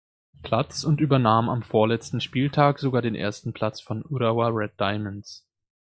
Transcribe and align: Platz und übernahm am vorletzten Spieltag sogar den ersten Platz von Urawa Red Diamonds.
Platz 0.41 0.83
und 0.83 0.99
übernahm 0.99 1.47
am 1.47 1.61
vorletzten 1.61 2.21
Spieltag 2.21 2.79
sogar 2.79 3.03
den 3.03 3.13
ersten 3.13 3.53
Platz 3.53 3.79
von 3.81 4.03
Urawa 4.03 4.47
Red 4.47 4.79
Diamonds. 4.79 5.45